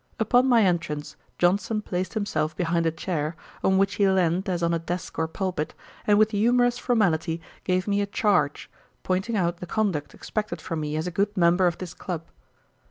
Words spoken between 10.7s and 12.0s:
me as a good member of this